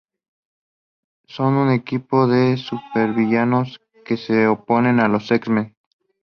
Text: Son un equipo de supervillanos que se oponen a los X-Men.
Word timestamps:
Son 1.27 1.53
un 1.53 1.71
equipo 1.73 2.25
de 2.25 2.57
supervillanos 2.57 3.79
que 4.03 4.17
se 4.17 4.47
oponen 4.47 4.99
a 4.99 5.07
los 5.07 5.29
X-Men. 5.29 5.75